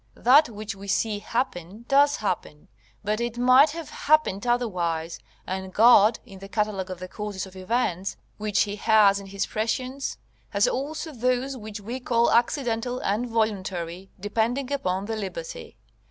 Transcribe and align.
That 0.17 0.49
which 0.49 0.73
we 0.73 0.87
see 0.87 1.19
happen, 1.19 1.85
does 1.87 2.15
happen; 2.15 2.69
but 3.03 3.21
it 3.21 3.37
might 3.37 3.69
have 3.69 3.91
happened 3.91 4.47
otherwise: 4.47 5.19
and 5.45 5.71
God, 5.71 6.17
in 6.25 6.39
the 6.39 6.49
catalogue 6.49 6.89
of 6.89 6.97
the 6.97 7.07
causes 7.07 7.45
of 7.45 7.55
events 7.55 8.17
which 8.37 8.61
He 8.61 8.77
has 8.77 9.19
in 9.19 9.27
His 9.27 9.45
prescience, 9.45 10.17
has 10.49 10.67
also 10.67 11.11
those 11.11 11.55
which 11.55 11.79
we 11.81 11.99
call 11.99 12.31
accidental 12.31 12.97
and 13.01 13.29
voluntary, 13.29 14.09
depending 14.19 14.73
upon 14.73 15.05
the 15.05 15.15
liberty. 15.15 15.77